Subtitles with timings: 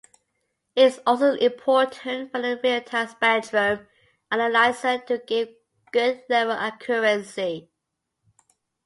[0.75, 3.85] It is also important for the realtime spectrum
[4.31, 5.49] analyzer to give
[5.91, 7.69] good level accuracy.